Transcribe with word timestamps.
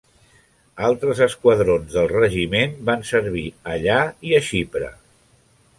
Altres 0.87 1.21
esquadrons 1.25 1.93
del 1.97 2.09
regiment 2.15 2.75
van 2.91 3.07
servir 3.13 3.45
allà 3.75 4.01
i 4.31 4.37
a 4.41 4.45
Xipre. 4.49 4.93